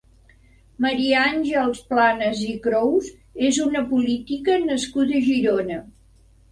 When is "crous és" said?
2.65-3.63